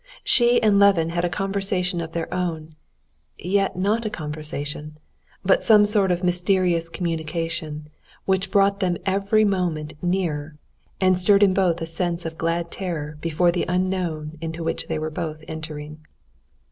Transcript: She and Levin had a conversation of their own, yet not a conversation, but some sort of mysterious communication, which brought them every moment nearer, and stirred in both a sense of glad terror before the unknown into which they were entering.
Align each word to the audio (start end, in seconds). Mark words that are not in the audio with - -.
She 0.23 0.59
and 0.63 0.79
Levin 0.79 1.09
had 1.11 1.23
a 1.23 1.29
conversation 1.29 2.01
of 2.01 2.13
their 2.13 2.33
own, 2.33 2.75
yet 3.37 3.77
not 3.77 4.03
a 4.03 4.09
conversation, 4.09 4.97
but 5.45 5.63
some 5.63 5.85
sort 5.85 6.09
of 6.09 6.23
mysterious 6.23 6.89
communication, 6.89 7.87
which 8.25 8.49
brought 8.49 8.79
them 8.79 8.97
every 9.05 9.45
moment 9.45 9.93
nearer, 10.01 10.55
and 10.99 11.19
stirred 11.19 11.43
in 11.43 11.53
both 11.53 11.79
a 11.83 11.85
sense 11.85 12.25
of 12.25 12.39
glad 12.39 12.71
terror 12.71 13.19
before 13.21 13.51
the 13.51 13.65
unknown 13.67 14.39
into 14.41 14.63
which 14.63 14.87
they 14.87 14.97
were 14.97 15.13
entering. 15.47 15.99